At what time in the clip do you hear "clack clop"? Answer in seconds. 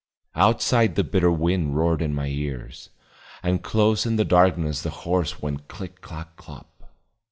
6.01-6.91